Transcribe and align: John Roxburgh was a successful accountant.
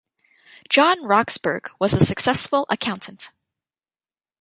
John 0.67 1.03
Roxburgh 1.05 1.69
was 1.79 1.93
a 1.93 2.03
successful 2.03 2.65
accountant. 2.71 3.29